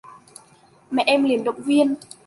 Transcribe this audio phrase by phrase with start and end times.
[0.91, 1.95] Mẹ em liền động viên